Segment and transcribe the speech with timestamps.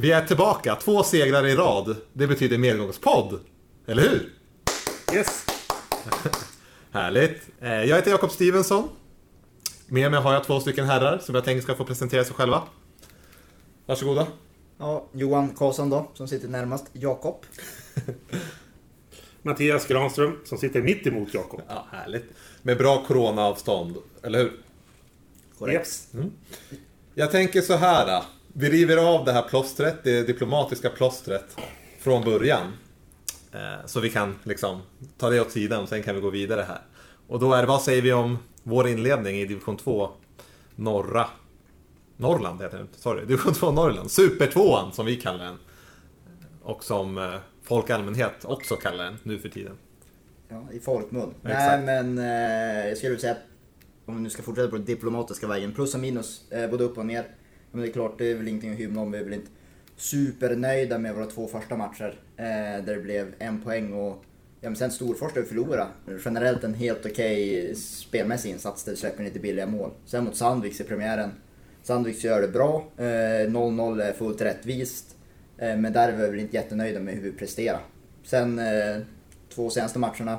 [0.00, 1.96] Vi är tillbaka, två segrar i rad.
[2.12, 3.40] Det betyder medgångspodd.
[3.86, 4.32] Eller hur?
[5.14, 5.46] Yes!
[6.90, 7.42] Härligt.
[7.60, 8.88] Eh, Jag heter Jakob Stevensson.
[9.86, 12.62] Med mig har jag två stycken herrar som jag tänker ska få presentera sig själva.
[13.86, 14.26] Varsågoda.
[14.78, 16.86] Ja, Johan Karlsson då, som sitter närmast.
[16.92, 17.44] Jakob.
[19.42, 21.60] Mattias Granström som sitter mitt emot Jakob.
[21.68, 22.24] Ja, härligt.
[22.62, 24.52] Med bra coronaavstånd, eller hur?
[25.58, 26.08] Korrekt.
[27.14, 28.22] Jag tänker så här.
[28.60, 31.56] Vi river av det här plåstret, det diplomatiska plåstret,
[31.98, 32.72] från början.
[33.52, 34.82] Eh, Så vi kan liksom
[35.18, 36.80] ta det åt sidan, sen kan vi gå vidare här.
[37.26, 40.10] Och då är vad säger vi om vår inledning i division 2
[40.76, 41.26] norra
[42.16, 43.24] Norrland heter det inte, sorry.
[43.24, 44.10] Division 2 Norrland.
[44.10, 45.58] Supertvåan som vi kallar den.
[46.62, 49.76] Och som eh, folk i allmänhet också kallar den nu för tiden.
[50.48, 51.34] Ja, i folkmun.
[51.42, 53.38] Nej men eh, jag skulle säga att
[54.06, 56.98] om vi nu ska fortsätta på den diplomatiska vägen, plus och minus, eh, både upp
[56.98, 57.24] och ner.
[57.72, 59.12] Men det är klart, det är väl ingenting att hymla om.
[59.12, 59.50] Vi är väl inte
[59.96, 62.20] supernöjda med våra två första matcher.
[62.36, 64.24] Eh, där det blev en poäng och
[64.60, 65.86] ja, men sen Storfors där vi förlorade.
[66.24, 69.90] Generellt en helt okej spelmässig insats där vi släpper lite billiga mål.
[70.04, 71.30] Sen mot Sandviks i premiären.
[71.82, 72.84] Sandviks gör det bra.
[72.96, 75.16] Eh, 0-0 är fullt rättvist.
[75.58, 77.80] Eh, men där är vi väl inte jättenöjda med hur vi presterar.
[78.22, 78.98] Sen eh,
[79.54, 80.38] två senaste matcherna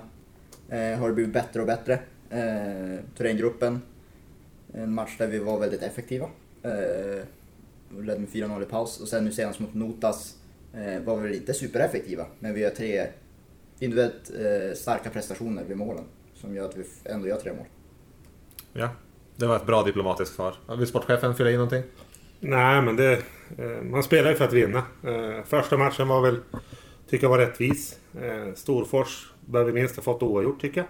[0.70, 2.00] eh, har det blivit bättre och bättre.
[2.30, 3.82] Eh, Thorengruppen,
[4.74, 6.30] en match där vi var väldigt effektiva.
[6.64, 7.24] Eh,
[8.02, 9.00] ledde med 4-0 i paus.
[9.02, 10.36] Och sen nu senast mot Notas
[10.74, 12.26] eh, var vi väl inte supereffektiva.
[12.40, 13.08] Men vi gör tre
[13.80, 16.04] individuellt eh, starka prestationer vid målen.
[16.34, 17.66] Som gör att vi ändå gör tre mål.
[18.74, 18.90] Ja,
[19.36, 20.56] det var ett bra diplomatiskt svar.
[20.78, 21.84] Vill sportchefen fylla i någonting?
[22.40, 23.12] Nej, men det...
[23.58, 24.84] eh, Man spelar ju för att vinna.
[25.04, 26.40] Eh, Första matchen var väl...
[27.10, 28.00] Tycker jag var rättvis.
[28.22, 30.90] Eh, Storfors bör vi minst ha fått oavgjort tycker jag.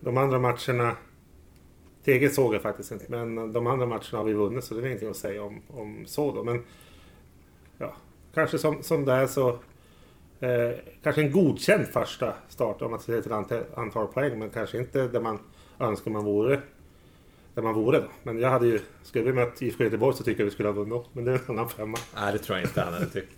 [0.00, 0.96] De andra matcherna...
[2.04, 4.86] Teget såg jag faktiskt inte, men de andra matcherna har vi vunnit så det är
[4.86, 6.44] ingenting att säga om, om så då.
[6.44, 6.64] Men
[7.78, 7.94] ja,
[8.34, 9.48] kanske som, som det är så...
[10.40, 10.70] Eh,
[11.02, 15.08] kanske en godkänd första start om man ser till antal, antal poäng, men kanske inte
[15.08, 15.38] där man
[15.78, 16.60] önskar man vore
[17.54, 18.06] där man vore då.
[18.22, 20.74] Men jag hade ju, skulle vi mött IFK Göteborg så tycker jag vi skulle ha
[20.74, 21.02] vunnit.
[21.12, 21.98] Men det är en annan femma.
[22.14, 23.36] Nej, det tror jag inte han hade tyckt.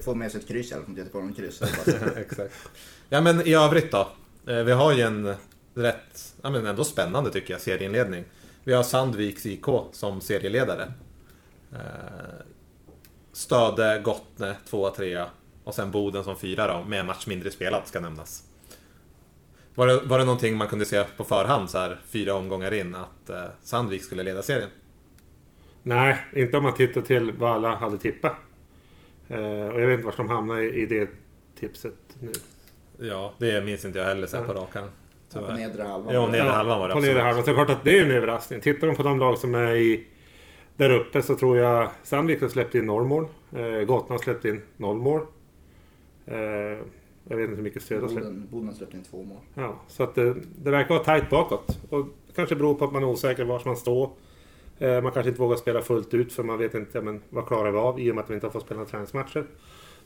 [0.04, 1.62] Får med sig ett kryss i alla fall, Göteborg en kryss.
[2.16, 2.54] Exakt.
[3.08, 4.08] Ja men i övrigt då.
[4.46, 5.34] Eh, Vi har ju en
[5.74, 8.24] rätt, ja men ändå spännande tycker jag, serieinledning.
[8.64, 10.92] Vi har Sandviks IK som serieledare.
[11.72, 11.78] Eh,
[13.32, 15.26] Stöde, Gottne, 2-3
[15.64, 18.44] och sen Boden som fyra då, med en match mindre spelat ska nämnas.
[19.74, 22.94] Var det, var det någonting man kunde se på förhand så här fyra omgångar in
[22.94, 24.70] att eh, Sandvik skulle leda serien?
[25.82, 28.32] Nej, inte om man tittar till vad alla hade tippat.
[29.28, 31.08] Eh, och jag vet inte var de hamnar i, i det
[31.60, 32.32] tipset nu.
[32.98, 34.90] Ja, det minns inte jag heller så här på rak arm.
[35.40, 35.58] På Tyvärr.
[35.58, 36.14] nedre halvan.
[36.14, 37.44] Ja, nedre halvan var det På nedre halvan.
[37.44, 38.60] Så klart att det är en överraskning.
[38.60, 40.06] Tittar de på de lag som är i,
[40.76, 43.26] där uppe så tror jag Sandvik har släppt in noll mål.
[43.52, 45.20] Eh, Gotland har släppt in noll mål.
[46.26, 46.36] Eh,
[47.28, 48.26] jag vet inte hur mycket stöd har släppt.
[48.50, 49.38] Boden, har släppt in två mål.
[49.54, 51.78] Ja, så att det, det verkar vara tajt bakåt.
[51.90, 54.10] Och det kanske beror på att man är osäker var man står.
[54.78, 57.46] Eh, man kanske inte vågar spela fullt ut för man vet inte ja, men, vad
[57.46, 59.46] klarar vi av i och med att vi inte har fått spela träningsmatcher.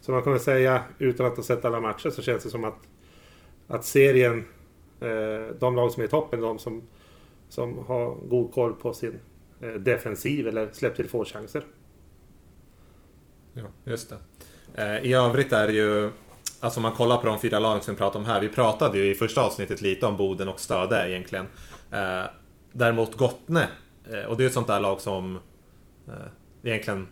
[0.00, 2.64] Så man kan väl säga, utan att ha sett alla matcher, så känns det som
[2.64, 2.78] att,
[3.66, 4.44] att serien,
[5.00, 6.82] Eh, de lag som är i toppen, de som,
[7.48, 9.20] som har god koll på sin
[9.60, 11.64] eh, defensiv eller släppt till få chanser.
[13.52, 14.16] Ja, just det.
[14.82, 16.10] Eh, I övrigt är det ju,
[16.60, 18.40] alltså om man kollar på de fyra lagen som vi pratar om här.
[18.40, 21.46] Vi pratade ju i första avsnittet lite om Boden och Stöde egentligen.
[22.72, 23.68] Däremot Gottne,
[24.28, 25.38] och det är ett sånt där lag som
[26.62, 27.08] egentligen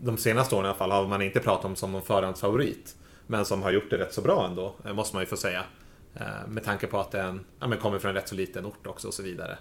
[0.00, 2.96] de senaste åren i alla fall har man inte pratat om som någon förhandsfavorit.
[3.26, 5.64] Men som har gjort det rätt så bra ändå, måste man ju få säga.
[6.14, 8.86] Eh, med tanke på att den ja, men kommer från en rätt så liten ort
[8.86, 9.58] också och så vidare.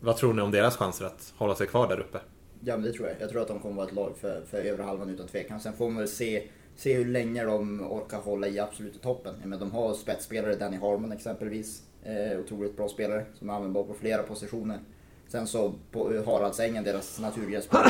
[0.00, 2.18] Vad tror ni om deras chanser att hålla sig kvar där uppe?
[2.60, 3.16] Ja men det tror jag.
[3.20, 5.60] Jag tror att de kommer vara ett lag för, för övre halvan utan tvekan.
[5.60, 9.34] Sen får man väl se, se hur länge de orkar hålla i absoluta toppen.
[9.44, 11.82] Men de har spetsspelare, Danny Harmon exempelvis.
[12.04, 14.78] Eh, otroligt bra spelare som är användbar på flera positioner.
[15.28, 17.84] Sen så på eh, Haraldsängen, deras naturgräsplan,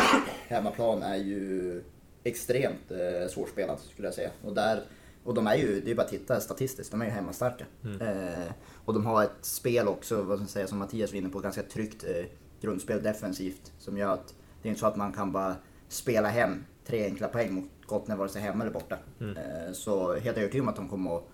[0.48, 1.82] hemmaplan är ju
[2.25, 4.31] extremt eh, svårspelad skulle jag säga.
[4.44, 4.82] Och, där,
[5.24, 7.64] och de är ju, det är bara att titta statistiskt, de är ju hemmastarka.
[8.00, 8.52] Eh,
[8.84, 11.38] och de har ett spel också, vad ska jag säga, som Mattias var inne på,
[11.38, 12.24] ganska tryggt eh,
[12.60, 13.72] grundspel defensivt.
[13.78, 15.56] Som gör att det är inte så att man kan bara
[15.88, 18.98] spela hem tre enkla poäng mot Gottne vare sig hemma eller borta.
[19.20, 21.25] Eh, så helt övertygad om att de kommer att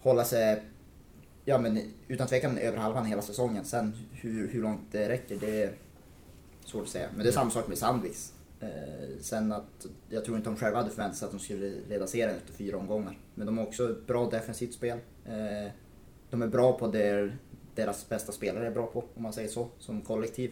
[0.00, 0.62] hålla sig
[1.48, 3.64] Ja men utan tvekan över halvan hela säsongen.
[3.64, 5.72] Sen hur, hur långt det räcker det är
[6.64, 7.08] svårt att säga.
[7.14, 8.32] Men det är samma sak med Sandviks.
[8.66, 12.06] Eh, sen att jag tror inte de själva hade förväntat sig att de skulle leda
[12.06, 13.18] serien efter fyra omgångar.
[13.34, 14.98] Men de har också ett bra defensivt spel.
[15.24, 15.72] Eh,
[16.30, 17.32] de är bra på det
[17.74, 20.50] deras bästa spelare är bra på, om man säger så, som kollektiv.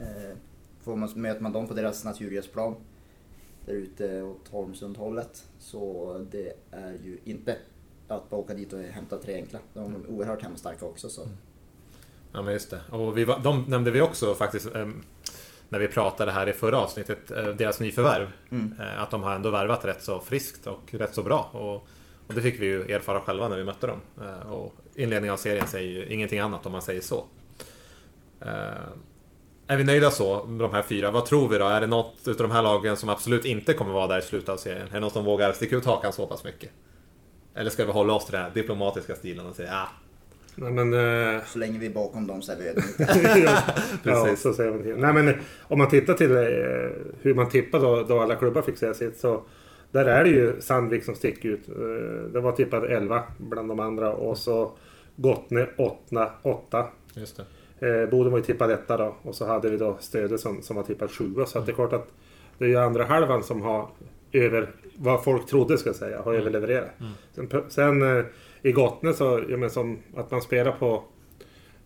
[0.00, 0.36] Eh,
[0.80, 2.74] får man, möter man dem på deras naturgräsplan
[3.66, 7.56] där ute åt Holmsundhållet så det är ju inte
[8.08, 9.58] att bara åka dit och hämta tre enkla.
[9.74, 11.08] De är oerhört hemstarka också.
[11.08, 11.22] Så.
[11.22, 11.36] Mm.
[12.32, 12.80] Ja men just det.
[12.90, 14.88] Och vi var, de nämnde vi också faktiskt eh,
[15.68, 18.32] när vi pratade här i förra avsnittet, eh, deras nyförvärv.
[18.50, 18.74] Mm.
[18.80, 21.50] Eh, att de har ändå värvat rätt så friskt och rätt så bra.
[21.52, 21.74] Och,
[22.26, 24.00] och det fick vi ju erfara själva när vi mötte dem.
[24.22, 27.24] Eh, och inledningen av serien säger ju ingenting annat om man säger så.
[29.66, 31.10] Är vi nöjda så, de här fyra?
[31.10, 31.64] Vad tror vi då?
[31.64, 34.48] Är det något utav de här lagen som absolut inte kommer vara där i slutet
[34.48, 34.88] av serien?
[34.88, 36.70] Är det någon som vågar sticka ut hakan så pass mycket?
[37.54, 39.88] Eller ska vi hålla oss till den här diplomatiska stilen och säga ah,
[40.56, 40.94] Nej, men,
[41.34, 43.08] eh, Så länge vi är bakom dem så är vi ödmjuka.
[43.44, 43.62] ja,
[44.02, 44.42] Precis.
[44.42, 44.96] så säger man till.
[44.96, 46.42] Nej, men, eh, om man tittar till eh,
[47.22, 49.42] hur man tippade då, då alla klubbar fick säga sitt så
[49.92, 51.68] där är det ju Sandvik som sticker ut.
[51.68, 51.74] Eh,
[52.32, 54.72] Det var tippad 11 bland de andra och så
[55.16, 56.30] Gottne 8.
[56.42, 56.86] 8.
[57.14, 57.36] just
[57.78, 58.02] det.
[58.02, 60.76] Eh, Boden var ju tippad etta då och så hade vi då Stöde som, som
[60.76, 61.34] var tippad 7.
[61.46, 62.08] Så att det är klart att
[62.58, 63.88] det är ju andra halvan som har
[64.32, 66.90] över vad folk trodde ska jag säga, har överlevererat.
[67.32, 68.24] Sen, sen eh,
[68.62, 71.04] i Gottne så, ja, men som att man spelar på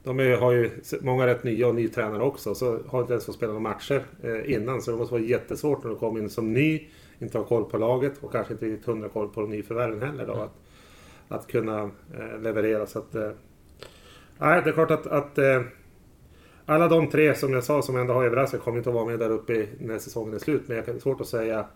[0.02, 0.70] de är, har ju
[1.00, 2.54] många rätt nya och ny tränare också.
[2.54, 4.82] Så har inte ens fått spela några matcher eh, innan.
[4.82, 6.88] Så det måste vara jättesvårt när du kommer in som ny.
[7.18, 10.26] Inte har koll på laget och kanske inte riktigt hundra koll på de nyförvärven heller.
[10.26, 10.54] Då, att,
[11.28, 11.82] att kunna
[12.18, 12.86] eh, leverera.
[12.86, 13.30] Så att, eh,
[14.38, 15.62] nej, det är klart att, att eh,
[16.68, 19.18] alla de tre som jag sa som ändå har överraskat kommer inte att vara med
[19.18, 20.62] där uppe i- när säsongen är slut.
[20.66, 21.66] Men jag är svårt att säga,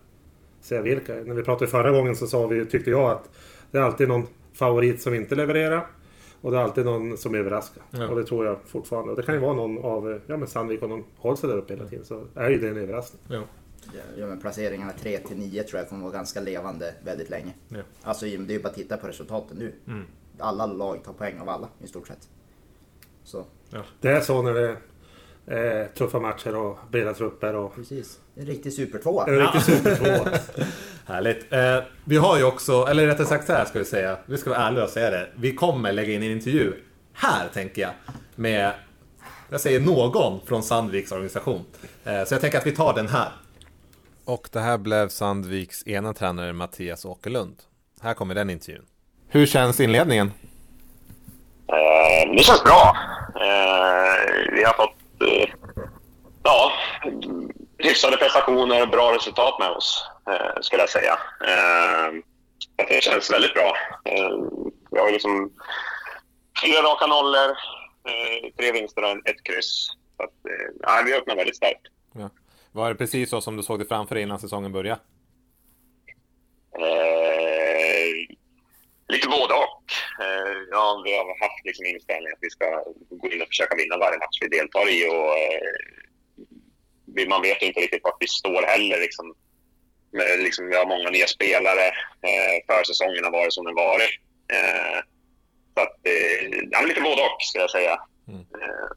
[0.60, 1.14] säga vilka.
[1.14, 3.30] När vi pratade förra gången så sa vi, tyckte jag att
[3.70, 5.86] det är alltid någon favorit som inte levererar.
[6.40, 7.82] Och det är alltid någon som överraskar.
[7.90, 8.08] Ja.
[8.08, 9.10] Och det tror jag fortfarande.
[9.10, 11.56] Och det kan ju vara någon av ja, men Sandvik, om de håller sig där
[11.56, 13.22] uppe hela tiden så är ju det en överraskning.
[13.28, 13.42] Ja.
[13.94, 17.52] Ja, Ja, men placeringarna 3 till 9 tror jag kommer vara ganska levande väldigt länge.
[17.68, 17.78] Ja.
[18.02, 19.72] Alltså det är ju bara att titta på resultaten nu.
[19.86, 20.04] Mm.
[20.38, 22.28] Alla lag tar poäng av alla i stort sett.
[23.24, 23.44] Så
[24.00, 24.76] Det är så när det
[25.46, 28.18] är tuffa matcher och breda trupper och precis.
[28.34, 29.26] En riktig supertvåa.
[29.26, 30.38] en riktig supertvåa.
[31.06, 31.52] Härligt.
[31.52, 34.18] Eh, vi har ju också, eller rättare sagt så här ska vi säga.
[34.26, 35.28] Vi ska vara ärliga och säga det.
[35.36, 36.72] Vi kommer lägga in en intervju
[37.12, 37.90] här, tänker jag.
[38.34, 38.72] Med,
[39.50, 41.64] jag säger någon från Sandviks organisation.
[42.04, 43.28] Eh, så jag tänker att vi tar den här.
[44.24, 47.56] Och det här blev Sandviks ena tränare Mattias Åkerlund.
[48.00, 48.84] Här kommer den intervjun.
[49.28, 50.30] Hur känns inledningen?
[51.68, 52.96] Eh, det känns bra.
[53.40, 55.54] Eh, vi har fått eh,
[56.42, 56.72] ja,
[57.78, 60.04] hyfsade prestationer och bra resultat med oss,
[60.60, 61.18] skulle jag säga.
[62.76, 63.76] Det känns väldigt bra.
[64.90, 65.52] Vi har liksom
[66.64, 67.56] fyra raka nollor,
[68.56, 69.90] tre vinster och ett kryss.
[70.16, 70.30] Så att,
[70.82, 71.82] ja, vi öppnar väldigt starkt.
[72.14, 72.30] Ja.
[72.72, 75.00] Var det precis så som du såg det framför dig innan säsongen började?
[76.78, 77.21] Eh,
[79.12, 79.84] lite både och.
[80.24, 82.66] Eh, ja, vi har haft liksom inställningen att vi ska
[83.10, 84.98] gå in och försöka vinna varje match vi deltar i.
[85.14, 89.00] Och, eh, man vet inte riktigt vart vi står heller.
[89.00, 89.34] Liksom.
[90.38, 91.86] Liksom, vi har många nya spelare.
[92.28, 94.12] Eh, försäsongen har varit som den varit.
[94.56, 94.98] Eh,
[95.74, 98.00] så att, eh, ja, lite både och, ska jag säga.
[98.28, 98.40] Mm.
[98.40, 98.88] Eh,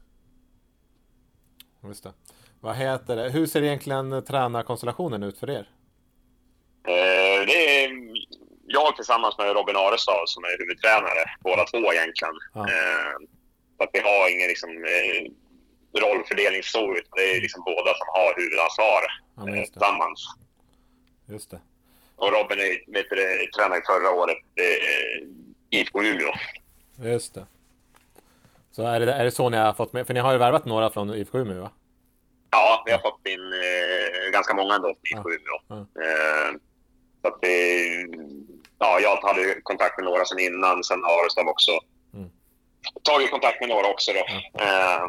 [1.88, 2.12] Just det.
[2.60, 3.30] Vad heter det?
[3.30, 5.68] Hur ser egentligen tränarkonstellationen ut för er?
[6.88, 7.90] Eh, det är
[8.66, 12.34] jag tillsammans med Robin Arestad som är huvudtränare, båda två egentligen.
[12.54, 12.60] Ja.
[12.60, 13.12] Eh,
[13.76, 15.22] så att vi har ingen liksom, eh,
[16.02, 19.02] rollfördelning så, utan det är liksom båda som har huvudansvar
[19.36, 19.80] Ja, eh, just det.
[19.80, 20.20] tillsammans.
[21.26, 21.60] Just det.
[22.16, 25.28] Och Robin är, vet du, tränade förra året eh,
[25.70, 26.32] IFK Umeå.
[27.02, 27.46] Just det.
[28.72, 30.06] Så är det, är det så ni har fått med?
[30.06, 31.70] För ni har ju värvat några från IFK Umeå va?
[32.50, 35.60] Ja, vi har fått in eh, ganska många ändå från IFK Umeå.
[35.68, 35.76] Ja.
[35.76, 36.52] Eh,
[37.22, 38.06] så att det,
[38.78, 41.70] ja, jag hade kontakt med några sedan innan, sen har Arestav också
[42.14, 42.30] Mm.
[43.02, 44.12] tagit kontakt med några också.
[44.12, 44.18] Då.
[44.64, 45.00] Eh,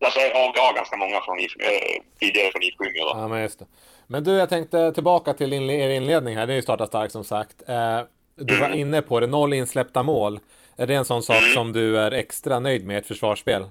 [0.00, 3.04] så att, ja, vi har ganska många från IF, eh, tidigare från IFK Umeå.
[3.04, 3.12] Då.
[3.20, 3.66] Ja, men just det.
[4.06, 6.46] Men du, jag tänkte tillbaka till inle- er inledning här.
[6.46, 7.68] Det är ju starta starkt som sagt.
[7.68, 8.00] Eh,
[8.36, 10.40] du var inne på det, noll insläppta mål.
[10.76, 13.62] Är det en sån sak som du är extra nöjd med i ett försvarsspel?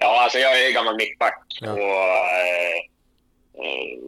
[0.00, 1.42] Ja, alltså jag är gammal mittback.
[1.60, 1.72] Ja.
[1.72, 2.76] Och, eh,
[3.64, 3.98] eh,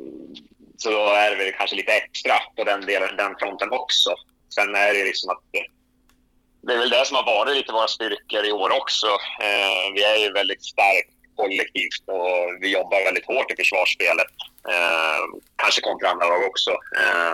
[0.83, 4.11] så då är det väl kanske lite extra på den, delen, den fronten också.
[4.55, 5.43] Sen är det liksom att
[6.63, 9.07] det är väl det som har varit lite våra styrkor i år också.
[9.47, 14.33] Eh, vi är ju väldigt starkt kollektivt och vi jobbar väldigt hårt i försvarsspelet.
[14.73, 15.23] Eh,
[15.57, 16.71] kanske kontra andra lag också.
[16.71, 17.33] Eh,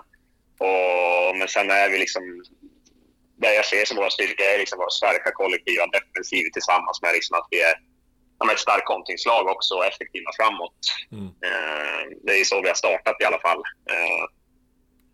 [0.66, 2.22] och, men sen är vi liksom
[3.42, 7.38] det jag ser som våra styrkor är liksom våra starka kollektiva defensiv tillsammans med liksom
[7.38, 7.74] att vi är
[8.38, 10.78] ja, men ett starkt kontringslag också och effektiva framåt.
[11.12, 11.26] Mm.
[11.26, 13.62] Eh, det är så vi har startat i alla fall.
[13.92, 14.24] Eh,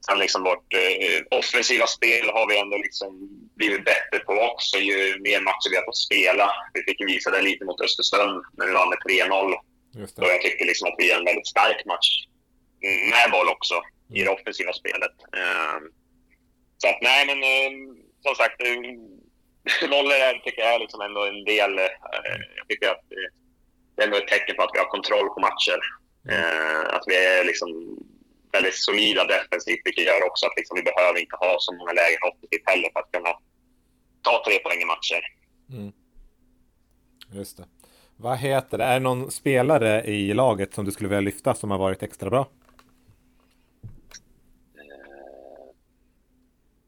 [0.06, 3.10] sen liksom vårt eh, offensiva spel har vi ändå liksom
[3.56, 6.50] blivit bättre på också ju mer matcher vi har fått spela.
[6.74, 9.54] Vi fick visa det lite mot Östersund när vi vann med 3-0.
[9.94, 12.26] Just Och jag tycker liksom att vi är en väldigt stark match
[13.10, 13.74] med boll också
[14.14, 15.16] i det offensiva spelet.
[16.78, 17.38] Så att nej, men
[18.22, 18.60] som sagt,
[19.82, 21.78] nollor är, tycker jag är liksom ändå en del.
[21.78, 21.92] eh,
[22.56, 23.28] jag tycker att det,
[23.94, 25.80] det är ändå ett tecken på att vi har kontroll på matcher.
[26.32, 27.68] Eh, att vi är liksom
[28.52, 32.20] väldigt solida defensivt, vilket gör också att liksom vi behöver inte ha så många lägen
[32.28, 33.32] offensivt heller för att kunna
[34.22, 35.22] ta tre poäng i matcher.
[37.32, 37.64] Just det.
[38.16, 38.84] Vad heter det?
[38.84, 42.30] Är det någon spelare i laget som du skulle vilja lyfta som har varit extra
[42.30, 42.48] bra?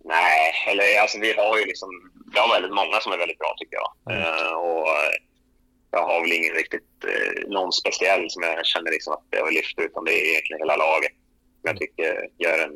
[0.05, 1.89] Nej, eller alltså vi har ju liksom,
[2.35, 3.91] vi har väldigt många som är väldigt bra tycker jag.
[4.15, 5.15] Eh, och eh,
[5.91, 9.55] jag har väl ingen riktigt, eh, någon speciell som jag känner liksom att jag vill
[9.55, 11.13] lyfta utan det är egentligen hela laget.
[11.63, 12.75] Jag tycker gör en,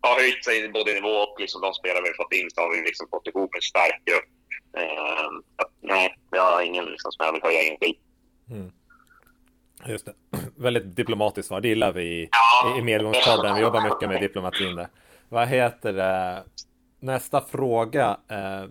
[0.00, 2.60] har höjt sig både i nivå och liksom de spelare vi har fått in så
[2.60, 4.28] har vi liksom fått ihop en stark grupp.
[4.80, 7.98] Eh, att, nej, jag har ingen liksom som jag vill höja enskilt.
[9.86, 10.14] Just det.
[10.56, 11.60] Väldigt diplomatiskt svar.
[11.60, 12.76] Det gillar vi i, Ja.
[12.76, 13.54] i, i Medgångspodden.
[13.56, 14.88] Vi jobbar mycket med diplomatin där.
[15.28, 16.44] Vad heter det?
[17.00, 18.16] Nästa fråga.
[18.30, 18.64] Eh,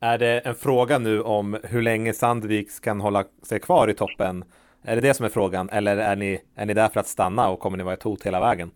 [0.00, 4.44] är det en fråga nu om hur länge Sandviks kan hålla sig kvar i toppen?
[4.84, 5.68] Är det det som är frågan?
[5.70, 8.26] Eller är ni, är ni där för att stanna och kommer ni vara ett hot
[8.26, 8.70] hela vägen?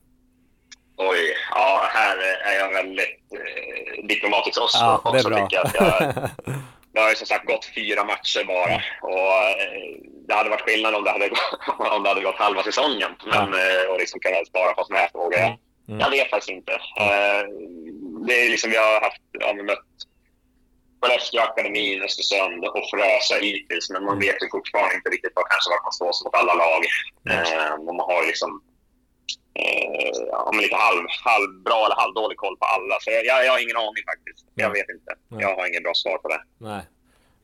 [0.97, 1.19] Oj,
[1.51, 2.17] ja, här
[2.53, 4.79] är jag väldigt eh, diplomatisk också.
[4.79, 5.49] Ja, det är också bra.
[5.51, 6.15] jag jag,
[6.93, 8.75] Det har ju som sagt gått fyra matcher bara.
[9.03, 11.59] Och eh, det hade varit skillnad om det hade, gått-
[11.97, 13.11] om det hade gått halva säsongen.
[13.27, 15.39] Men, eh, och liksom kunnat svara på sådana här frågor.
[15.39, 15.57] Jag,
[16.01, 16.73] jag vet faktiskt inte.
[16.73, 17.43] Eh,
[18.27, 19.79] Det är liksom, vi har haft, ja, mött
[21.01, 23.91] Skellefteå akademin, Östersund och Frösö hittills.
[23.91, 26.83] Men man vet ju fortfarande inte riktigt vad kanske vart man står mot alla lag.
[27.31, 28.51] Eh, och man har liksom
[29.61, 32.97] eh, ja, lite halv, halvbra eller halvdålig koll på alla.
[33.01, 34.47] Så jag, jag, jag har ingen aning faktiskt.
[34.55, 35.11] Jag vet inte.
[35.45, 36.43] Jag har inget bra svar på det.
[36.59, 36.83] Nej.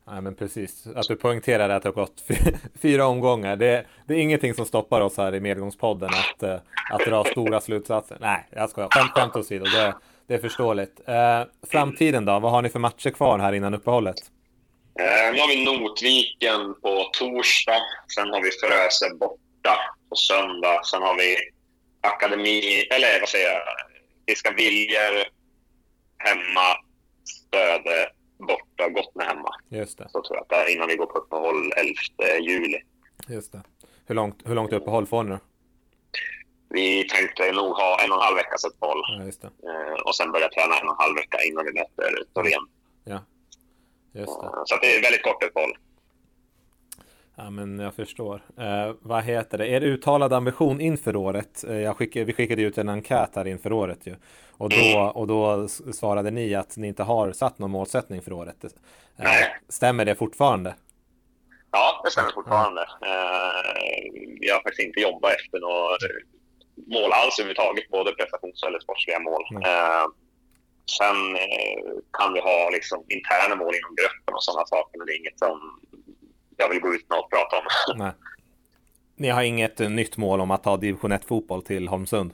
[0.07, 0.87] Nej, men precis.
[0.95, 3.55] Att du poängterar att det har gått fy- fyra omgångar.
[3.55, 6.57] Det, det är ingenting som stoppar oss här i Medgångspodden att, eh,
[6.91, 8.17] att dra stora slutsatser.
[8.21, 8.89] Nej, jag skojar.
[8.89, 9.65] Skämt, skämt åsido.
[9.65, 9.93] Det,
[10.27, 10.99] det är förståeligt.
[11.07, 12.39] Eh, framtiden då?
[12.39, 14.15] Vad har ni för matcher kvar här innan uppehållet?
[14.99, 17.81] Eh, nu har vi Notviken på torsdag.
[18.15, 19.77] Sen har vi Frösö borta
[20.09, 20.81] på söndag.
[20.85, 21.35] Sen har vi
[22.01, 23.61] Akademi, eller vad säger jag?
[24.25, 25.23] Friska Viljor
[26.17, 26.77] hemma.
[27.23, 29.49] Stöde borta, Gottne hemma.
[29.69, 30.09] Just det.
[30.09, 31.93] Så tror jag att det är innan vi går på uppehåll 11
[32.41, 32.77] juli.
[33.27, 33.63] Just det.
[34.05, 35.39] Hur långt, hur långt uppehåll får ni då?
[36.73, 39.01] Vi tänkte nog ha en och en halv veckas uppehåll.
[39.09, 39.49] Ja.
[39.69, 42.67] Eh, och sen börja träna en och en halv vecka innan vi möter Torén.
[43.03, 43.19] Ja,
[44.13, 44.45] just det.
[44.47, 45.77] Eh, Så det är väldigt kort uppehåll.
[47.35, 48.41] Ja, men jag förstår.
[48.57, 49.67] Eh, vad heter det?
[49.67, 51.63] Er uttalade ambition inför året?
[51.63, 54.15] Eh, skickade, vi skickade ut en enkät här inför året ju.
[54.57, 58.63] Och då, och då svarade ni att ni inte har satt någon målsättning för året.
[58.63, 58.69] Eh,
[59.15, 59.55] Nej.
[59.69, 60.75] stämmer det fortfarande?
[61.71, 62.81] Ja, det stämmer fortfarande.
[62.81, 64.11] Eh,
[64.41, 65.97] jag har faktiskt inte jobbat efter något
[66.87, 69.43] mål alls överhuvudtaget, både prestations eller sportsliga mål.
[69.51, 69.63] Mm.
[69.63, 70.05] Eh,
[70.99, 71.79] sen eh,
[72.17, 75.39] kan vi ha liksom interna mål inom gruppen och sådana saker, men det är inget
[75.39, 75.81] som
[76.57, 77.65] jag vill gå ut med och prata om.
[77.97, 78.11] Nej.
[79.15, 82.31] Ni har inget eh, nytt mål om att ta division 1 fotboll till Holmsund?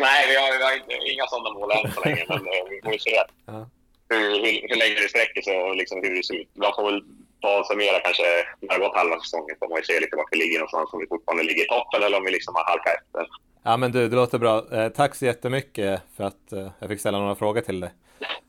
[0.00, 2.80] Nej, vi har, vi har inte, inga sådana mål än så länge, men eh, vi
[2.84, 3.10] får se
[3.46, 3.68] Ja.
[4.08, 6.48] hur, hur, hur länge det sträcker sig och liksom hur det ser ut.
[6.54, 7.04] Man får väl
[7.44, 8.26] ta summera kanske
[8.60, 10.92] när det har gått halva säsongen, får man ju se lite vart vi ligger någonstans,
[10.92, 13.26] om vi fortfarande ligger i toppen eller om vi liksom har halkat efter.
[13.66, 14.54] Ja men du, det låter bra.
[14.72, 17.90] Eh, tack så jättemycket för att eh, jag fick ställa några frågor till dig.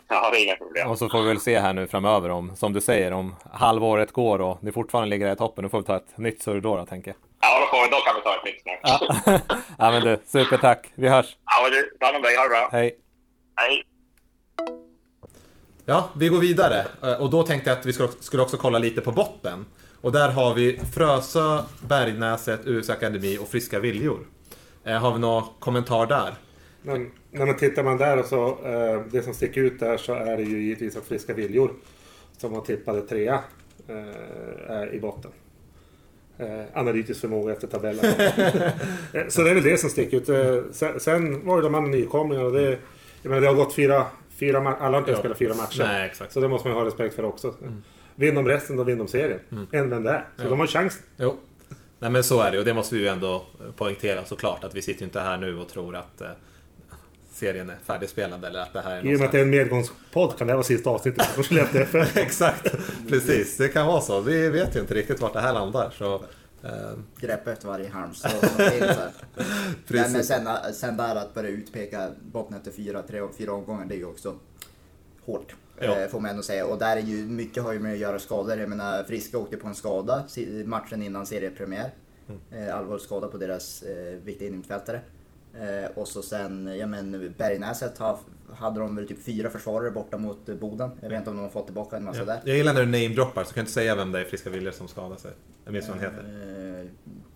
[0.07, 0.89] Ja, det är inga problem.
[0.89, 4.11] Och så får vi väl se här nu framöver om, som du säger, om halvåret
[4.11, 5.63] går och ni fortfarande ligger i toppen.
[5.63, 7.17] Då får vi ta ett nytt surr då, då tänker jag.
[7.41, 8.79] Ja, då, får vi, då kan vi ta ett nytt snack.
[8.83, 8.99] Ja.
[9.25, 9.39] Ja,
[9.77, 10.91] ja men du, supertack.
[10.95, 11.37] Vi hörs.
[11.63, 12.35] men du, ta hand om dig.
[12.35, 12.69] Ha det bra.
[12.71, 12.95] Hej.
[13.55, 13.83] Hej.
[15.85, 16.85] Ja, vi går vidare.
[17.03, 19.65] Eh, Och då tänkte jag att vi skulle också kolla lite på botten.
[20.01, 24.19] Och där har vi Frösö, Bergnäset, US Akademi och Friska Viljor.
[24.83, 26.33] Eh, Har vi någon kommentar där?
[26.81, 30.13] Men när man tittar man där och så, eh, det som sticker ut där så
[30.13, 31.71] är det ju givetvis att Friska Viljor
[32.37, 33.39] som var tippade trea
[34.67, 35.31] är i botten.
[36.73, 38.05] Analytisk förmåga efter tabellen.
[39.29, 40.25] Så det är väl det som sticker ut.
[41.01, 42.77] Sen, var det de andra nykomlingarna det,
[43.21, 44.05] jag menar, det har gått fyra,
[44.39, 45.17] fyra ma- alla har inte Ja.
[45.17, 45.83] spelat fyra matcher.
[45.83, 46.31] Nej, exakt.
[46.33, 47.53] Så det måste man ju ha respekt för också.
[48.15, 49.39] Vinner de resten, då vinner de serien.
[49.71, 50.25] Än vem det är.
[50.37, 50.99] Så de har chans.
[51.17, 51.37] Jo.
[51.99, 53.45] Nej men så är det och det måste vi ju ändå
[53.77, 56.27] poängtera såklart att vi sitter ju inte här nu och tror att eh,
[57.33, 59.49] serien är färdigspelad eller att det här är I och med att det är en
[59.49, 62.17] medgångspodd kan det här vara sista avsnittet för Skellefteå FF.
[62.17, 62.75] Exakt,
[63.09, 63.57] precis.
[63.57, 64.21] Det kan vara så.
[64.21, 65.89] Vi vet ju inte riktigt vart det här landar.
[65.97, 66.21] Så,
[66.65, 69.11] eh, Grepp efter varje halmstrå som finns här.
[69.87, 73.95] Nej, men sen, sen där att börja utpeka botten efter fyra, tre, fyra omgångar, det
[73.95, 74.35] är ju också
[75.25, 75.55] hårt.
[75.79, 75.99] Ja.
[75.99, 76.65] Eh, får man ändå säga.
[76.65, 78.57] Och där är ju, mycket har ju med att göra skador.
[78.57, 80.23] Jag menar, Friska åkte på en skada
[80.65, 81.91] matchen innan seriepremiär.
[82.27, 82.67] Mm.
[82.67, 85.01] Eh, allvarlig skada på deras eh, viktiga innermittfältare.
[85.61, 88.17] Eh, och så sen, ja men Bergnäset har,
[88.53, 90.89] hade de väl typ fyra försvarare borta mot Boden.
[91.01, 92.25] Jag vet inte om de har fått tillbaka en massa Ja.
[92.25, 92.41] där.
[92.45, 94.49] Jag gillar när du namedroppar, så kan jag inte säga vem det är i Friska
[94.49, 95.31] Viljor som skadar sig.
[95.63, 96.79] Jag minns vad han heter.
[96.81, 96.85] Eh,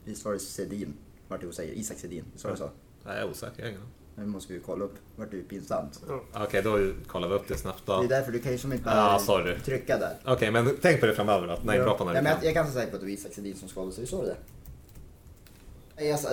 [0.05, 0.93] visst var det Sedin?
[1.27, 1.73] Vart det osäker?
[1.73, 2.69] Isak Sedin, visst var det så?
[3.05, 3.73] Nej, jag är osäker, jag.
[4.15, 4.95] Nu måste vi kolla upp.
[5.15, 6.01] Vart det ju pinsamt.
[6.33, 8.03] Okej, då kollar vi upp det snabbt Det är då.
[8.07, 9.59] därför du kan ju som inte Ja, bara sorry.
[9.59, 10.17] trycka där.
[10.25, 12.43] Okej, men tänk på det framöver då, namedroppa när Ja, du men jag, kan.
[12.45, 14.35] jag är ganska säker på att det var Isak Sedin som skadade sig, så det?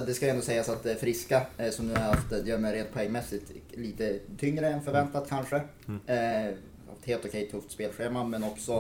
[0.07, 2.73] Det ska ändå sägas att eh, Friska, eh, som nu har haft, eh, ja, men
[2.73, 5.63] rent poängmässigt, lite tyngre än förväntat kanske.
[5.89, 6.01] Mm.
[6.07, 6.55] Eh,
[6.89, 8.73] haft helt okej tufft spelschema, men också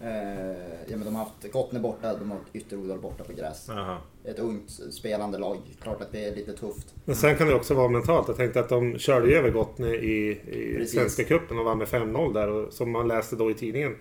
[0.00, 0.08] eh,
[0.86, 3.66] ja, men de har haft Gottne borta, de har haft Ytterodal borta på gräs.
[3.68, 3.98] Jaha.
[4.24, 6.94] Ett ungt spelande lag, klart att det är lite tufft.
[7.04, 8.28] Men sen kan det också vara mentalt.
[8.28, 10.94] Jag tänkte att de körde ju över Gottne i, i Precis.
[10.94, 12.48] Svenska cupen och vann med 5-0 där.
[12.48, 13.96] Och som man läste då i tidningen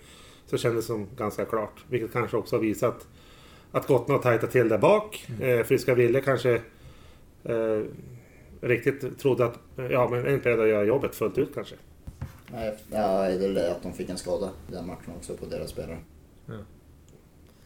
[0.45, 1.85] så kändes det som ganska klart.
[1.89, 3.07] Vilket kanske också har visat
[3.71, 5.27] att Gottne har tajtat till där bak.
[5.41, 6.61] Eh, Friska Ville kanske
[7.43, 7.81] eh,
[8.61, 9.59] riktigt trodde att
[9.89, 11.75] ja, men beredda att göra jobbet fullt ut kanske.
[12.53, 15.33] Nej, Ja, det är väl det att de fick en skada i den matchen också
[15.33, 15.97] på deras spelare.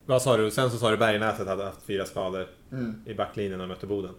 [0.05, 0.51] Vad sa du?
[0.51, 2.95] Sen så sa du Bergnäset hade haft fyra skador Mm.
[3.05, 4.11] i backlinjen när de mötte Boden.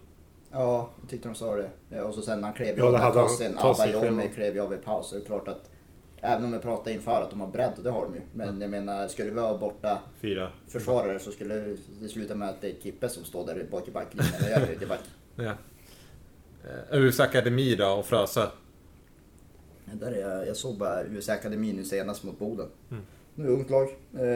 [0.52, 1.71] Ja, jag tyckte de sa det.
[1.88, 3.12] Ja, Och så sen när han klev Ja, av, det när.
[3.28, 4.35] Tosin, Abayomi av.
[4.35, 5.71] klev av i paus, så är det klart att
[6.20, 8.20] Även om vi pratar inför att de har bredd, och det har de ju.
[8.32, 10.50] Men jag menar, skulle vi ha borta Fyra.
[10.68, 11.54] försvarare så skulle
[12.00, 14.35] det sluta med att det är Kippe som står där bak i backlinjen.
[14.35, 15.00] Eller jag är i back.
[15.37, 15.52] Ja.
[16.90, 18.46] Eh, US Akademi då och Frösö.
[19.92, 22.68] Där är jag, jag såg bara USA Akademi nu senast mot Boden.
[22.90, 23.02] Mm.
[23.35, 23.88] Nu ungt lag.
[24.18, 24.26] Eh,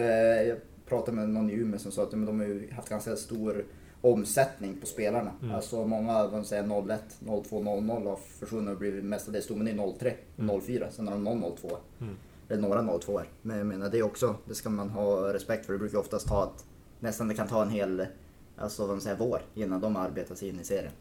[0.48, 3.64] jag pratade med någon i Umeå som sa att de har ju haft ganska stor
[4.00, 5.32] omsättning på spelarna.
[5.42, 5.54] Mm.
[5.54, 7.02] Alltså många, vad säger 01,
[7.48, 10.14] 02, 00 har försvunnit och blivit mestadels dominerade i 03,
[10.66, 10.90] 04.
[10.90, 12.16] Sen har de någon 02 Mm.
[12.48, 13.24] Eller några 02 -er.
[13.42, 15.72] Men jag menar det är också, det ska man ha respekt för.
[15.72, 16.64] Det brukar oftast ta ett,
[17.00, 18.06] nästan det kan ta en hel,
[18.56, 20.92] alltså vad man säger, vår innan de arbetar sig in i serien.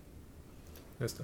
[0.97, 1.23] Just det.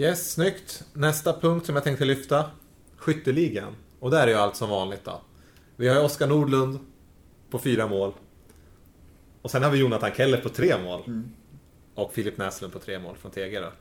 [0.00, 0.84] Yes, snyggt.
[0.92, 2.50] Nästa punkt som jag tänkte lyfta.
[2.96, 3.76] Skytteligan.
[4.00, 5.20] Och där är ju allt som vanligt då.
[5.76, 6.78] Vi har ju Oskar Nordlund
[7.50, 8.12] på fyra mål.
[9.46, 11.02] Och sen har vi Jonathan Keller på tre mål.
[11.94, 13.72] Och Filip Näslund på tre mål från TG då.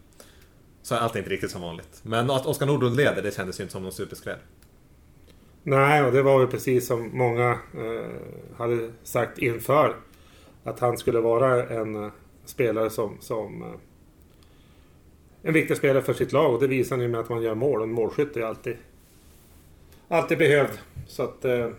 [0.82, 2.02] Så allt är inte riktigt som vanligt.
[2.04, 4.38] Men att Oskar Nordlund leder, det kändes ju inte som någon superskräll.
[5.64, 8.12] Nej, och det var ju precis som många eh,
[8.58, 9.96] hade sagt inför.
[10.64, 12.12] Att han skulle vara en eh,
[12.46, 13.80] spelare som, som eh,
[15.42, 16.54] en viktig spelare för sitt lag.
[16.54, 17.84] Och det visar ni med att man gör mål.
[17.84, 18.78] En målskytt är alltid,
[20.08, 20.80] alltid behövd.
[21.08, 21.70] Så att eh,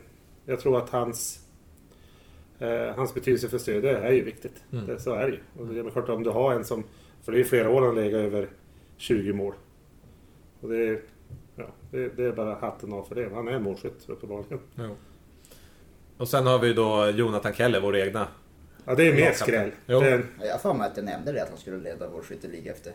[0.45, 1.46] jag tror att hans,
[2.59, 4.63] eh, hans betydelse för stödet är ju viktigt.
[4.73, 4.87] Mm.
[4.87, 5.41] Det, så är det ju.
[5.63, 6.85] Och det är klart om du har en som,
[7.23, 8.49] för det är ju flera år han legat över
[8.97, 9.55] 20 mål.
[10.61, 11.01] Och det är,
[11.57, 13.31] ja, det, det är bara hatten av för det.
[13.35, 14.61] Han är en målskytt uppenbarligen.
[16.17, 18.29] Och sen har vi då Jonathan Keller, vår egna.
[18.85, 19.71] Ja, det är mer skräll.
[19.87, 20.01] Jo.
[20.01, 22.73] Det, Jag har för mig att jag nämnde det att han skulle leda vår skytteliga
[22.73, 22.93] efter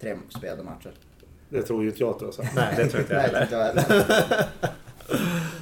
[0.00, 0.90] tre spelade matcher.
[1.48, 2.54] det tror ju inte jag trots allt.
[2.54, 3.84] Nej, det tror inte jag heller.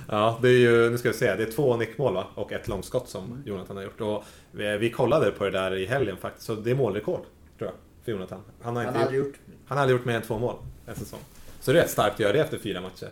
[0.08, 2.26] Ja, det är ju, nu ska vi se, det är två nickmål va?
[2.34, 4.00] Och ett långskott som Jonathan har gjort.
[4.00, 7.22] Och vi, vi kollade på det där i helgen faktiskt, så det är målrekord.
[7.58, 8.40] Tror jag, för Jonathan.
[8.62, 9.36] Han har, Han inte gjort, gjort
[9.66, 11.20] han har aldrig gjort mer än två mål en säsong.
[11.60, 13.08] Så det är rätt starkt att göra det efter fyra matcher.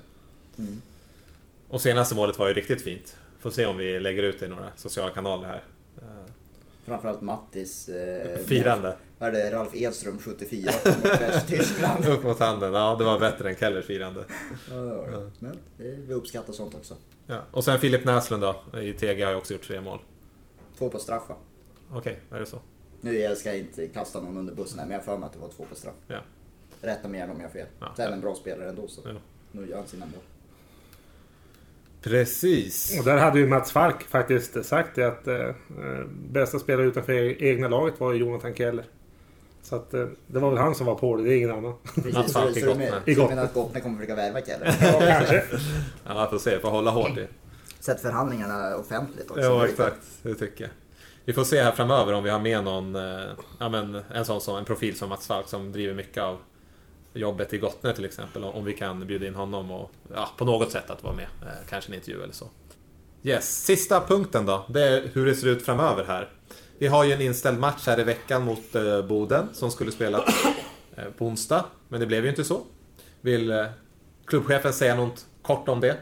[0.59, 0.83] Mm.
[1.69, 3.17] Och senaste målet var ju riktigt fint.
[3.41, 5.63] Får se om vi lägger ut det i några sociala kanaler här.
[6.85, 7.89] Framförallt Mattis...
[7.89, 8.97] Eh, Firande.
[9.19, 9.51] Vad är det?
[9.51, 12.05] Ralf Edström 74 mot Västtyskland.
[12.05, 14.25] Upp mot handen, ja det var bättre än Kellers firande.
[14.71, 15.31] Ja, det var det.
[15.39, 15.59] Men
[16.07, 16.97] vi uppskattar sånt också.
[17.27, 17.41] Ja.
[17.51, 19.99] Och sen Filip Näslund då, i TG har ju också gjort tre mål.
[20.79, 21.37] Två på straff va?
[21.93, 22.59] Okej, är det så?
[23.01, 25.33] Nu jag ska inte kasta någon under bussen här, men jag har för mig att
[25.33, 25.95] det var två på straff.
[26.07, 26.19] Ja.
[26.81, 27.67] Rätta mig gärna om jag har fel.
[27.81, 27.93] Ja.
[27.97, 29.01] Sen en bra spelare ändå så.
[29.05, 29.11] Ja.
[29.53, 30.23] Nu gör han sina mål.
[32.03, 32.99] Precis.
[32.99, 35.55] Och där hade ju Mats Falk faktiskt sagt det att eh, eh,
[36.31, 38.85] bästa spelare utanför egna laget var ju Jonathan Keller.
[39.63, 41.75] Så att eh, det var väl han som var på det, det är ingen annan.
[41.95, 42.91] Precis, Mats Falk i Gottne.
[42.91, 43.29] så, Gottne.
[43.29, 44.77] menar att Gottne kommer försöka värva Keller.
[44.81, 45.43] Ja, kanske.
[46.07, 47.27] Ja, får se, får hålla hårt i.
[47.81, 49.43] Sätt förhandlingarna offentligt också.
[49.43, 49.97] Ja, exakt.
[50.23, 50.71] Det tycker jag.
[51.25, 54.41] Vi får se här framöver om vi har med någon, eh, ja men en sån
[54.41, 56.39] som en profil som Mats Falk som driver mycket av
[57.13, 58.45] jobbet i Gottne till exempel.
[58.45, 61.27] Om vi kan bjuda in honom och ja, på något sätt att vara med.
[61.43, 62.47] Eh, Kanske en intervju eller så.
[63.23, 64.65] Yes, sista punkten då.
[64.69, 66.29] Det är hur det ser ut framöver här.
[66.79, 70.25] Vi har ju en inställd match här i veckan mot eh, Boden som skulle spela
[70.97, 71.65] eh, på onsdag.
[71.89, 72.61] Men det blev ju inte så.
[73.21, 73.67] Vill
[74.27, 75.97] klubbchefen säga något kort om det?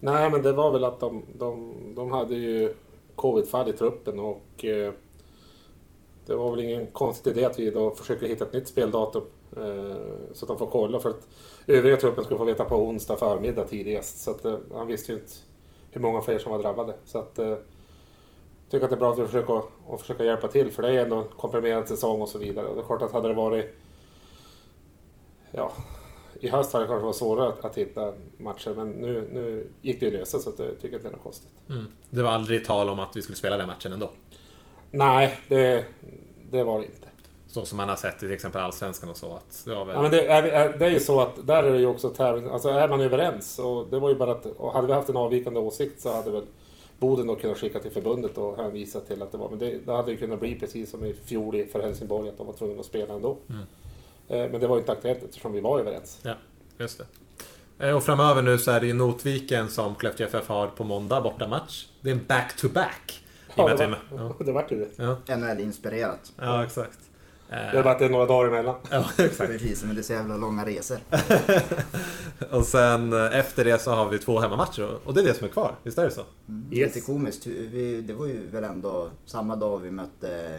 [0.00, 2.74] Nej, men det var väl att de, de, de hade ju
[3.16, 4.92] covid-fall i truppen och eh,
[6.26, 9.22] det var väl ingen konstig idé att vi då försöker hitta ett nytt speldatum.
[9.56, 9.96] Eh,
[10.32, 11.28] så att de får kolla för att
[11.66, 14.20] övriga truppen skulle få veta på onsdag förmiddag tidigast.
[14.20, 15.32] Så att eh, han visste ju inte
[15.90, 16.94] hur många fler som var drabbade.
[17.04, 17.54] Så att eh,
[18.70, 21.04] tycker att det är bra att vi försöker, att försöka hjälpa till för det är
[21.04, 22.66] ändå en komprimerad säsong och så vidare.
[22.66, 23.74] Och det är klart att hade det varit
[25.50, 25.72] ja,
[26.40, 30.00] i höst hade det kanske varit svårare att, att hitta matcher men nu, nu gick
[30.00, 31.50] det ju lösa så att jag tycker inte det är något konstigt.
[31.68, 31.86] Mm.
[32.10, 34.10] Det var aldrig tal om att vi skulle spela den matchen ändå.
[34.90, 35.84] Nej, det,
[36.50, 37.09] det var det inte.
[37.52, 39.34] Så som man har sett i till exempel Allsvenskan och så.
[39.34, 39.94] Att det, var väl...
[39.96, 42.48] Ja, men det, är, det är ju så att där är det ju också tävling.
[42.50, 45.16] Alltså är man överens och det var ju bara att och hade vi haft en
[45.16, 46.42] avvikande åsikt så hade väl
[46.98, 49.50] Boden då kunnat skicka till förbundet och hänvisa till att det var.
[49.50, 52.38] Men det, det hade ju kunnat bli precis som i fjol i- för Helsingborg att
[52.38, 53.36] de var tvungna att spela ändå.
[54.28, 56.18] Eh, Men det var ju inte aktuellt eftersom vi var överens.
[56.22, 56.34] Ja,
[56.78, 56.98] just
[57.78, 57.86] det.
[57.88, 61.20] Eh, Och framöver nu så är det ju Notviken som Skellefteå FF har på måndag
[61.20, 61.86] bortamatch.
[62.00, 63.24] Det är en back-to-back.
[63.54, 64.34] Ja, det, var, ja.
[64.44, 64.88] det vart ju det.
[65.26, 66.32] Ja, NHL-inspirerat.
[66.40, 66.98] ja, exakt.
[67.50, 68.74] Det är bara att det är några dagar emellan.
[68.90, 69.50] Ja, exakt.
[69.50, 70.98] Precis, men det är så jävla långa resor.
[72.50, 75.34] Och sen eh, efter det så har vi två hemmamatcher och- och det är det
[75.34, 75.74] som är kvar.
[75.82, 76.20] Visst är det så?
[76.72, 76.94] Yes.
[76.94, 77.46] Lite komiskt.
[77.46, 80.58] Vi, det var ju väl ändå samma dag vi mötte...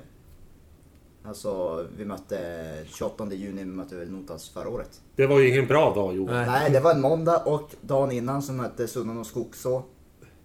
[1.26, 2.38] Alltså, vi mötte
[2.86, 5.02] 28 juni, vi mötte väl Notas förra året.
[5.16, 6.36] Det var ju ingen bra dag Johan.
[6.36, 6.46] Nej.
[6.48, 9.84] Nej, det var en måndag och dagen innan så mötte Sunnan och Skogså.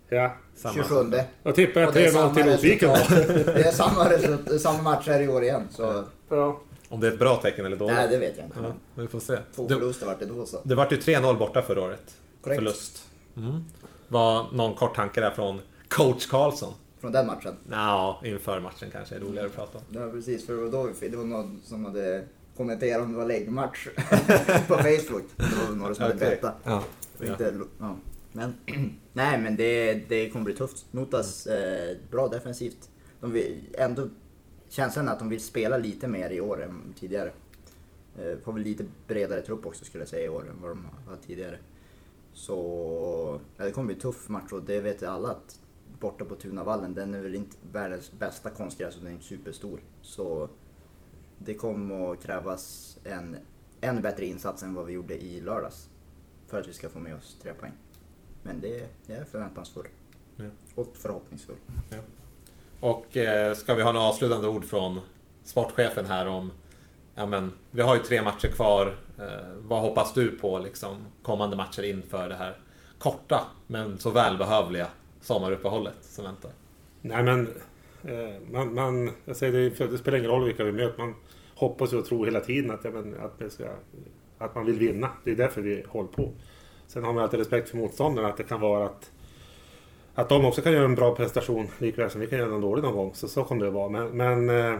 [0.08, 0.32] Ja.
[0.56, 0.74] Samma.
[0.74, 0.94] 27.
[1.42, 3.08] Jag tippar Och att det är 3-0 samma till resultat.
[3.46, 5.68] Det är samma, samma match här i år igen.
[5.70, 6.60] Så, Ja.
[6.88, 7.96] Om det är ett bra tecken eller dåligt?
[7.96, 8.58] nej, det vet jag inte.
[8.62, 9.38] Ja, vi får se.
[9.54, 10.60] Två Det, förluster vart det då så.
[10.62, 12.16] det vart ju 3-0 borta förra året.
[12.42, 12.58] Korrekt.
[12.58, 13.04] Förlust.
[13.36, 13.64] Mm.
[14.08, 16.72] Var någon kort tanke där från coach Karlsson?
[17.00, 17.56] Från den matchen.
[17.70, 19.84] Ja, inför matchen kanske är roligare att prata om.
[19.90, 22.24] Ja precis, för då, det var någon som hade
[22.56, 23.86] kommenterat om det var läggmatch
[24.68, 25.24] på Facebook.
[25.36, 26.54] Det var några som hade berättat.
[26.64, 26.82] Ja.
[27.22, 27.96] Inte, ja.
[28.32, 28.54] Men,
[29.12, 30.86] nej men det, det kommer bli tufft.
[30.90, 32.90] Notas eh, bra defensivt.
[33.20, 34.08] De vill ändå
[34.68, 37.32] känslan är att de vill spela lite mer i år än tidigare.
[38.18, 40.88] Eh, får väl lite bredare trupp också skulle jag säga i år än vad de
[41.06, 41.58] haft tidigare.
[42.32, 45.60] Så ja, det kommer bli tuff match och det vet alla att
[46.00, 49.80] borta på Tunavallen, den är väl inte världens bästa konstgräs och den är inte superstor.
[50.02, 50.48] Så
[51.38, 53.36] det kommer att krävas en
[53.80, 55.90] ännu bättre insats än vad vi gjorde i lördags.
[56.46, 57.72] För att vi ska få med oss tre poäng.
[58.42, 59.88] Men det, det är förväntansfull.
[60.36, 60.44] Ja.
[60.74, 61.56] Och förhoppningsfull.
[62.80, 65.00] Och eh, ska vi ha några avslutande ord från
[65.44, 66.50] sportchefen här om
[67.18, 68.96] Ja men, vi har ju tre matcher kvar.
[69.18, 69.24] Eh,
[69.58, 72.56] vad hoppas du på liksom kommande matcher inför det här
[72.98, 74.86] korta men så välbehövliga
[75.20, 76.50] sommaruppehållet som väntar?
[77.00, 77.48] Nej men,
[78.04, 80.98] eh, man, man, jag säger det, för det spelar ingen roll vilka vi möter.
[80.98, 81.14] Man
[81.54, 83.64] hoppas ju och tror hela tiden att, ja, men, att, vi ska,
[84.38, 85.10] att man vill vinna.
[85.24, 86.32] Det är därför vi håller på.
[86.86, 88.28] Sen har man alltid respekt för motståndarna.
[88.28, 89.10] Att det kan vara att,
[90.16, 92.82] att de också kan göra en bra prestation likväl som vi kan göra en dålig
[92.82, 93.14] någon gång.
[93.14, 93.88] Så, så kommer det att vara.
[93.88, 94.78] Men, men eh,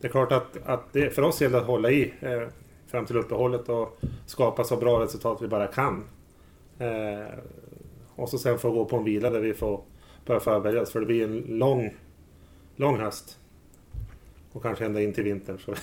[0.00, 2.42] det är klart att, att det, för oss gäller det att hålla i eh,
[2.86, 6.04] fram till uppehållet och skapa så bra resultat vi bara kan.
[6.78, 7.34] Eh,
[8.14, 9.80] och så sen få gå på en vila där vi får
[10.26, 10.90] börja förbereda oss.
[10.90, 11.96] För det blir en lång,
[12.76, 13.38] lång höst.
[14.52, 15.58] Och kanske ända in till vintern.
[15.58, 15.74] Så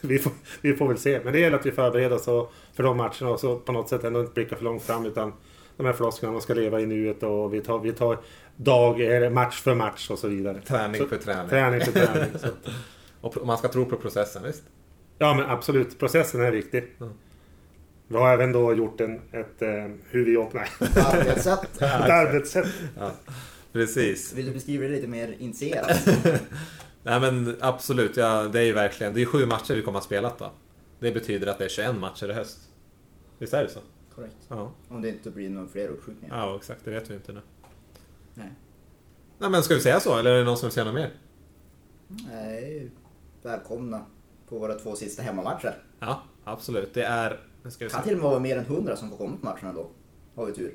[0.00, 1.20] vi, får, vi får väl se.
[1.24, 2.24] Men det gäller att vi förbereder oss
[2.72, 5.06] för de matcherna och så på något sätt ändå inte blicka för långt fram.
[5.06, 5.32] Utan
[5.76, 8.18] de här flosklerna, man ska leva i nuet och vi tar, vi tar
[8.56, 10.60] dag, eller match för match och så vidare.
[10.60, 11.48] Träning så, för träning.
[11.48, 12.30] Träning för träning.
[12.40, 12.48] Så,
[13.20, 14.62] Och man ska tro på processen, visst?
[15.18, 16.84] ja men absolut, processen är viktig.
[17.00, 17.12] Mm.
[18.08, 19.68] Vi har även då gjort en, ett eh,
[20.10, 20.68] hur vi jobbar.
[20.80, 21.76] Nej, Arbetssätt.
[21.82, 22.66] ett arbetssätt.
[23.72, 24.32] Precis.
[24.32, 26.08] Vill du beskriva det lite mer initierat?
[27.02, 30.04] Nej men absolut, ja, det är ju verkligen, det är sju matcher vi kommer att
[30.04, 30.52] spela då.
[31.00, 32.58] Det betyder att det är 21 matcher i höst.
[33.38, 33.80] Visst är det så?
[34.14, 34.36] Korrekt.
[34.48, 36.36] Ja, Om det inte blir några fler uppskjutningar.
[36.38, 37.40] ja exakt, det vet vi inte nu.
[38.34, 38.52] Nej.
[39.38, 41.10] Nej men ska vi säga så, eller är det någon som vill säga något mer?
[42.08, 42.90] Nej,
[43.42, 44.00] välkomna
[44.48, 45.82] på våra två sista hemmamatcher.
[46.00, 46.94] Ja, absolut.
[46.94, 47.40] Det är...
[47.68, 49.72] Ska vi kan till och med vara mer än 100 som får komma på matcherna
[49.72, 49.86] då.
[50.34, 50.74] Har vi tur.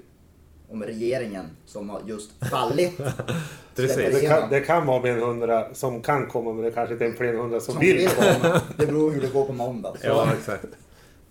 [0.69, 2.97] Om regeringen som har just fallit
[3.75, 7.06] Det kan, det kan vara mer än hundra som kan komma men det kanske inte
[7.06, 8.62] är fler än hundra som, som vill komma.
[8.78, 9.93] Det beror hur det går på måndag.
[10.02, 10.65] Så Ja, exakt.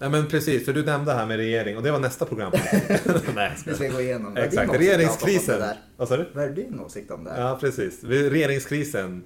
[0.01, 2.53] Nej men precis, för du nämnde här med regering och det var nästa program.
[3.35, 4.37] Nej, vi ska gå igenom.
[4.37, 5.63] Exakt, regeringskrisen.
[5.97, 6.29] Vad sa du?
[6.35, 7.41] Vad är din åsikt om det här?
[7.49, 8.05] Ja, precis.
[8.05, 9.25] Regeringskrisen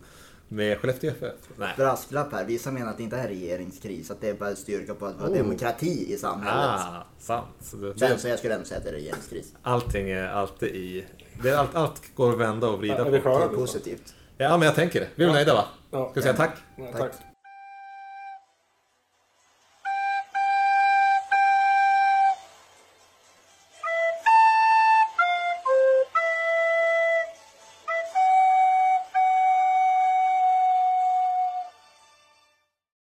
[0.49, 1.33] med Skellefteå FF.
[1.57, 1.69] Nej.
[1.77, 4.95] Brasklapp här, vissa menar att det inte är regeringskris, att det är bara ett styrka
[4.95, 5.37] på att vi har Oh.
[5.37, 6.55] demokrati i samhället.
[6.81, 7.47] Ah, sant.
[7.61, 9.53] Så det, Sen så jag skulle ändå säga att det är regeringskris.
[9.63, 11.05] allting är alltid i...
[11.43, 13.11] Det är allt, allt går att vända och vrida Ja, på.
[13.11, 14.15] Det är positivt.
[14.39, 15.09] Ja, men jag tänker det.
[15.15, 15.65] Vi är väl nöjda va?
[15.91, 16.05] Ja.
[16.11, 16.57] Ska vi säga tack?
[16.77, 17.01] Ja, Tack.
[17.01, 17.13] tack.